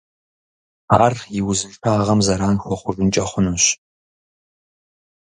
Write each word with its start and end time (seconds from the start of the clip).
Ар 1.03 1.13
и 1.37 1.41
узыншагъэм 1.49 2.19
зэран 2.25 2.55
хуэхъужынкӀэ 2.61 3.23
хъунущ. 3.29 3.63